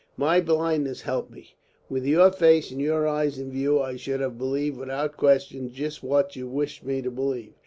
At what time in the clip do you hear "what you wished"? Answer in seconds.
6.01-6.83